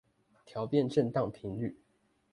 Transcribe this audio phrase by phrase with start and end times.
[0.47, 1.77] 調變振盪頻率